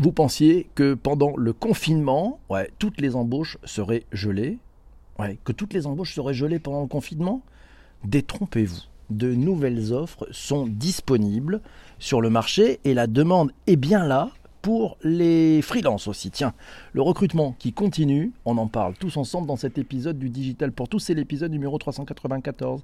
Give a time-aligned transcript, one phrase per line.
[0.00, 2.38] Vous pensiez que pendant le confinement,
[2.78, 4.58] toutes les embauches seraient gelées?
[5.44, 7.42] Que toutes les embauches seraient gelées pendant le confinement?
[8.04, 8.82] Détrompez-vous.
[9.10, 11.60] De nouvelles offres sont disponibles
[11.98, 14.30] sur le marché et la demande est bien là
[14.62, 16.30] pour les freelances aussi.
[16.30, 16.52] Tiens,
[16.92, 20.88] le recrutement qui continue, on en parle tous ensemble dans cet épisode du Digital pour
[20.88, 22.82] tous, c'est l'épisode numéro 394.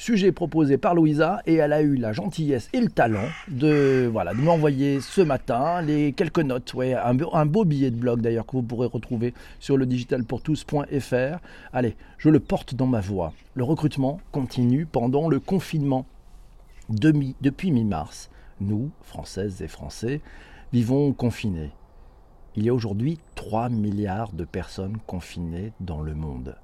[0.00, 4.32] Sujet proposé par Louisa et elle a eu la gentillesse et le talent de, voilà,
[4.32, 6.72] de m'envoyer ce matin les quelques notes,
[7.32, 11.38] un, beau billet de blog d'ailleurs que vous pourrez retrouver sur le digitalpourtous.fr.
[11.72, 13.32] Allez, je le porte dans ma voix.
[13.54, 16.06] Le recrutement continue pendant le confinement.
[16.88, 18.30] Depuis mi-mars,
[18.60, 20.20] nous, Françaises et Français,
[20.72, 21.72] vivons confinés.
[22.54, 26.54] Il y a aujourd'hui 3 milliards de personnes confinées dans le monde.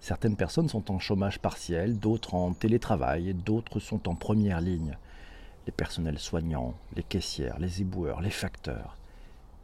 [0.00, 4.96] Certaines personnes sont en chômage partiel, d'autres en télétravail, d'autres sont en première ligne.
[5.66, 8.96] Les personnels soignants, les caissières, les éboueurs, les facteurs.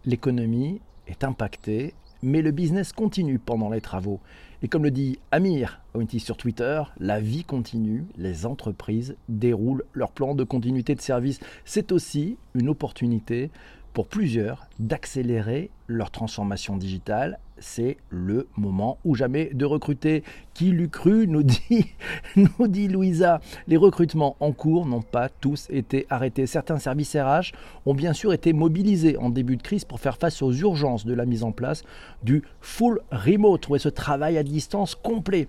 [0.05, 4.21] L'économie est impactée, mais le business continue pendant les travaux.
[4.63, 10.11] Et comme le dit Amir Ointi sur Twitter, la vie continue, les entreprises déroulent leur
[10.11, 11.39] plan de continuité de service.
[11.65, 13.51] C'est aussi une opportunité
[13.95, 17.39] pour plusieurs d'accélérer leur transformation digitale.
[17.59, 20.25] C'est le moment ou jamais de recruter.
[20.53, 23.41] Qui l'eût cru, nous dit, Louisa.
[23.69, 26.47] Les recrutements en cours n'ont pas tous été arrêtés.
[26.47, 27.55] Certains services RH
[27.87, 31.15] ont bien sûr été mobilisés en début de crise pour faire face aux urgences de
[31.15, 31.85] la mise en place
[32.25, 35.49] du full remote, ou ce travail à distance complet.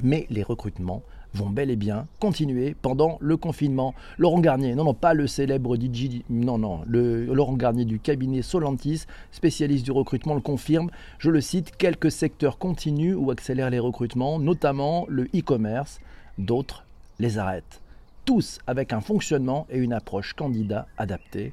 [0.00, 1.02] Mais les recrutements
[1.34, 3.94] vont bel et bien continuer pendant le confinement.
[4.18, 9.04] Laurent Garnier, non, non, pas le célèbre DJ, non, non, Laurent Garnier du cabinet Solantis,
[9.32, 10.90] spécialiste du recrutement, le confirme.
[11.18, 16.00] Je le cite, quelques secteurs continuent ou accélèrent les recrutements, notamment le e-commerce,
[16.38, 16.84] d'autres
[17.18, 17.80] les arrêtent.
[18.24, 21.52] Tous avec un fonctionnement et une approche candidat adaptée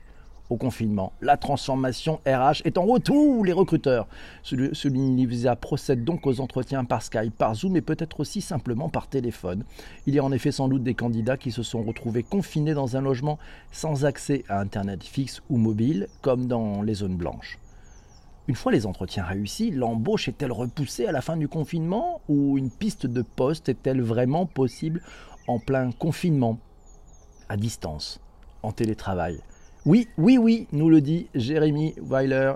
[0.57, 1.13] confinement.
[1.21, 4.07] La transformation RH est en retour, les recruteurs.
[4.43, 9.07] Celui Visa procède donc aux entretiens par Skype, par Zoom et peut-être aussi simplement par
[9.07, 9.63] téléphone.
[10.05, 12.97] Il y a en effet sans doute des candidats qui se sont retrouvés confinés dans
[12.97, 13.39] un logement
[13.71, 17.57] sans accès à Internet fixe ou mobile, comme dans les zones blanches.
[18.47, 22.71] Une fois les entretiens réussis, l'embauche est-elle repoussée à la fin du confinement ou une
[22.71, 25.01] piste de poste est-elle vraiment possible
[25.47, 26.59] en plein confinement,
[27.49, 28.19] à distance,
[28.63, 29.41] en télétravail
[29.87, 32.53] oui, oui, oui, nous le dit Jérémy Willer,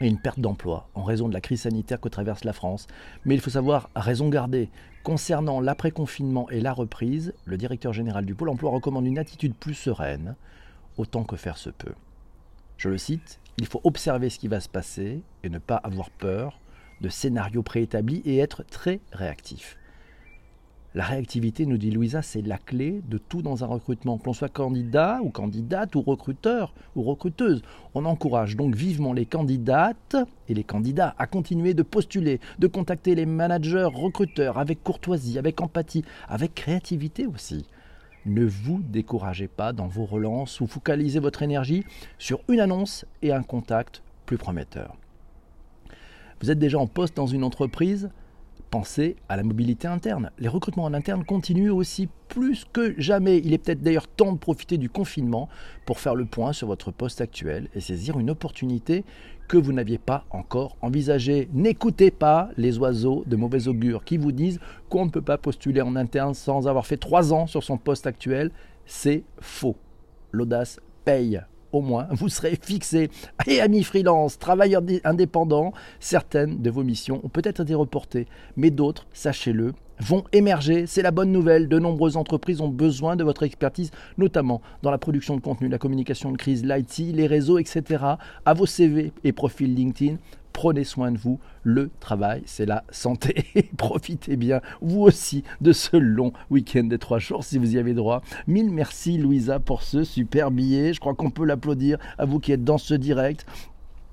[0.00, 2.86] et une perte d'emploi en raison de la crise sanitaire que traverse la France.
[3.24, 4.68] Mais il faut savoir raison garder.
[5.04, 9.74] Concernant l'après-confinement et la reprise, le directeur général du Pôle emploi recommande une attitude plus
[9.74, 10.34] sereine,
[10.96, 11.92] autant que faire se peut.
[12.78, 16.08] Je le cite, il faut observer ce qui va se passer et ne pas avoir
[16.08, 16.58] peur
[17.02, 19.76] de scénarios préétablis et être très réactif.
[20.96, 24.16] La réactivité, nous dit Louisa, c'est la clé de tout dans un recrutement.
[24.16, 27.62] Que l'on soit candidat ou candidate ou recruteur ou recruteuse.
[27.94, 30.16] On encourage donc vivement les candidates
[30.48, 35.60] et les candidats à continuer de postuler, de contacter les managers recruteurs avec courtoisie, avec
[35.60, 37.66] empathie, avec créativité aussi.
[38.24, 41.84] Ne vous découragez pas dans vos relances ou focalisez votre énergie
[42.18, 44.96] sur une annonce et un contact plus prometteur.
[46.40, 48.10] Vous êtes déjà en poste dans une entreprise
[48.74, 50.32] Pensez à la mobilité interne.
[50.40, 53.38] Les recrutements en interne continuent aussi plus que jamais.
[53.38, 55.48] Il est peut-être d'ailleurs temps de profiter du confinement
[55.86, 59.04] pour faire le point sur votre poste actuel et saisir une opportunité
[59.46, 61.48] que vous n'aviez pas encore envisagée.
[61.52, 65.80] N'écoutez pas les oiseaux de mauvais augure qui vous disent qu'on ne peut pas postuler
[65.80, 68.50] en interne sans avoir fait trois ans sur son poste actuel.
[68.86, 69.76] C'est faux.
[70.32, 71.40] L'audace paye
[71.74, 73.10] au moins, vous serez fixé.
[73.46, 78.26] Et amis freelance, travailleurs indépendants, certaines de vos missions ont peut-être été reportées,
[78.56, 80.86] mais d'autres, sachez-le, vont émerger.
[80.86, 81.68] C'est la bonne nouvelle.
[81.68, 85.78] De nombreuses entreprises ont besoin de votre expertise, notamment dans la production de contenu, la
[85.78, 88.04] communication de crise, l'IT, les réseaux, etc.
[88.44, 90.16] À vos CV et profils LinkedIn,
[90.52, 91.38] prenez soin de vous.
[91.62, 93.44] Le travail, c'est la santé.
[93.76, 97.94] Profitez bien, vous aussi, de ce long week-end des trois jours, si vous y avez
[97.94, 98.22] droit.
[98.46, 100.92] Mille merci, Louisa, pour ce super billet.
[100.92, 103.46] Je crois qu'on peut l'applaudir à vous qui êtes dans ce direct.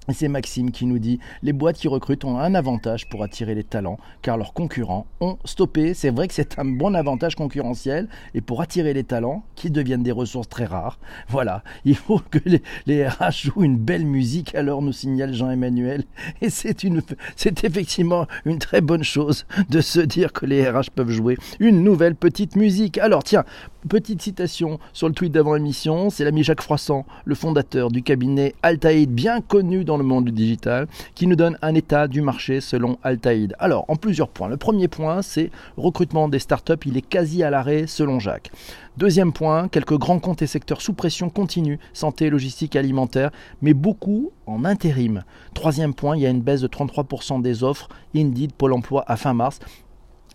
[0.09, 3.63] C'est Maxime qui nous dit les boîtes qui recrutent ont un avantage pour attirer les
[3.63, 5.93] talents car leurs concurrents ont stoppé.
[5.93, 10.01] C'est vrai que c'est un bon avantage concurrentiel et pour attirer les talents qui deviennent
[10.01, 10.99] des ressources très rares.
[11.29, 12.39] Voilà, il faut que
[12.87, 16.03] les, RH jouent une belle musique alors nous signale Jean-Emmanuel
[16.41, 16.81] et c'est
[17.35, 21.83] c'est effectivement une très bonne chose de se dire que les RH peuvent jouer une
[21.83, 22.97] nouvelle petite musique.
[22.97, 23.45] Alors tiens,
[23.87, 28.53] petite citation sur le tweet d'avant émission, c'est l'ami Jacques Froissant, le fondateur du cabinet
[28.63, 32.61] Altaïd bien connu dans le monde du digital, qui nous donne un état du marché
[32.61, 33.55] selon Altaïd.
[33.59, 34.49] Alors, en plusieurs points.
[34.49, 38.51] Le premier point, c'est recrutement des startups, il est quasi à l'arrêt selon Jacques.
[38.97, 43.31] Deuxième point, quelques grands comptes et secteurs sous pression continue, santé, logistique, alimentaire,
[43.61, 45.23] mais beaucoup en intérim.
[45.53, 49.15] Troisième point, il y a une baisse de 33% des offres Indeed, Pôle emploi à
[49.15, 49.59] fin mars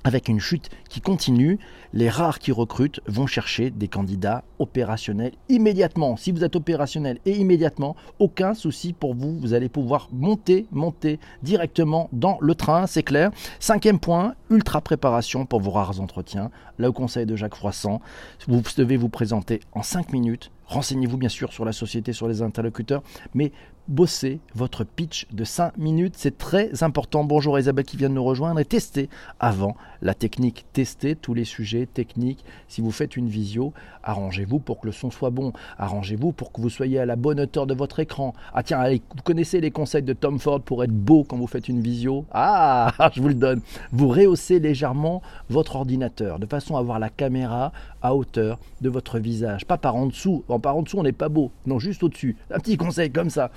[0.06, 1.58] avec une chute qui continue,
[1.92, 6.16] les rares qui recrutent vont chercher des candidats opérationnels immédiatement.
[6.16, 11.18] Si vous êtes opérationnel et immédiatement, aucun souci pour vous, vous allez pouvoir monter, monter
[11.42, 13.32] directement dans le train, c'est clair.
[13.58, 16.52] Cinquième point, ultra préparation pour vos rares entretiens.
[16.78, 18.00] Là au conseil de Jacques Froissant,
[18.46, 22.42] vous devez vous présenter en 5 minutes Renseignez-vous bien sûr sur la société, sur les
[22.42, 23.02] interlocuteurs,
[23.34, 23.52] mais
[23.88, 27.24] bossez votre pitch de 5 minutes, c'est très important.
[27.24, 30.66] Bonjour Isabelle qui vient de nous rejoindre et testez avant la technique.
[30.72, 32.44] Testez tous les sujets techniques.
[32.68, 33.72] Si vous faites une visio,
[34.02, 35.52] arrangez-vous pour que le son soit bon.
[35.78, 38.34] Arrangez-vous pour que vous soyez à la bonne hauteur de votre écran.
[38.52, 41.68] Ah tiens, vous connaissez les conseils de Tom Ford pour être beau quand vous faites
[41.68, 42.24] une visio?
[42.32, 43.60] Ah, je vous le donne.
[43.92, 47.72] Vous rehaussez légèrement votre ordinateur de façon à avoir la caméra
[48.02, 51.28] à hauteur de votre visage, pas par en dessous par en dessous, on n'est pas
[51.28, 51.50] beau.
[51.66, 52.36] Non, juste au-dessus.
[52.50, 53.50] Un petit conseil comme ça.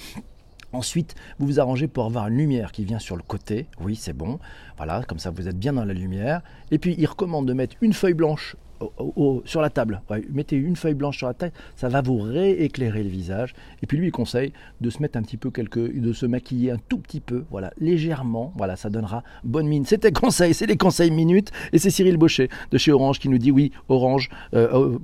[0.71, 3.67] Ensuite, vous vous arrangez pour avoir une lumière qui vient sur le côté.
[3.81, 4.39] Oui, c'est bon.
[4.77, 6.41] Voilà, comme ça vous êtes bien dans la lumière.
[6.71, 8.55] Et puis, il recommande de mettre une feuille blanche
[9.45, 10.01] sur la table.
[10.31, 13.53] mettez une feuille blanche sur la table, ça va vous rééclairer le visage.
[13.81, 16.77] Et puis lui, il conseille de se mettre un petit peu de se maquiller un
[16.77, 18.53] tout petit peu, voilà, légèrement.
[18.57, 19.85] Voilà, ça donnera bonne mine.
[19.85, 21.51] C'était conseil, c'est les conseils minutes.
[21.73, 24.99] Et c'est Cyril Baucher de chez Orange qui nous dit oui, Orange euh, euh,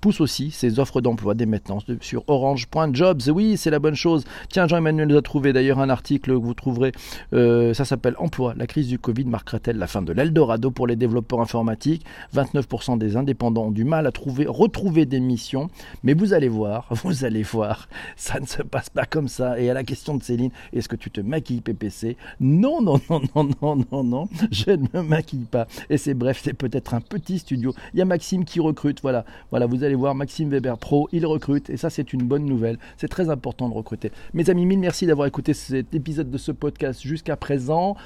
[0.00, 3.20] pousse aussi ses offres d'emploi dès maintenant sur orange.jobs.
[3.28, 4.24] Oui, c'est la bonne chose.
[4.48, 6.92] Tiens, Jean-Emmanuel nous a trouvé d'ailleurs un article que vous trouverez.
[7.32, 8.54] Euh, ça s'appelle Emploi.
[8.56, 12.04] La crise du Covid marquera-t-elle la fin de l'Eldorado pour les développeurs informatiques?
[12.34, 15.68] 29% des indépendants ont du mal à trouver, retrouver des missions.
[16.02, 19.60] Mais vous allez voir, vous allez voir, ça ne se passe pas comme ça.
[19.60, 23.20] Et à la question de Céline, est-ce que tu te maquilles PPC Non, non, non,
[23.34, 25.66] non, non, non, non, je ne me maquille pas.
[25.88, 27.74] Et c'est bref, c'est peut-être un petit studio.
[27.94, 29.24] Il y a Maxime qui recrute, voilà.
[29.50, 31.70] Voilà, vous allez voir, Maxime Weber Pro, il recrute.
[31.70, 32.78] Et ça, c'est une bonne nouvelle.
[32.96, 34.10] C'est très important de recruter.
[34.34, 37.96] Mes amis, mille merci d'avoir écouté cet épisode de ce podcast jusqu'à présent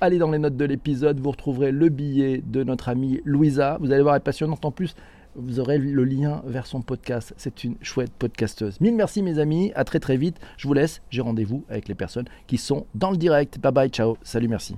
[0.00, 3.78] allez dans les notes de l'épisode, vous retrouverez le billet de notre amie Louisa.
[3.80, 4.94] Vous allez voir, elle est passionnante en plus.
[5.36, 7.34] Vous aurez le lien vers son podcast.
[7.36, 8.80] C'est une chouette podcasteuse.
[8.80, 10.36] Mille merci mes amis, à très très vite.
[10.56, 13.58] Je vous laisse, j'ai rendez-vous avec les personnes qui sont dans le direct.
[13.58, 14.76] Bye bye, ciao, salut, merci.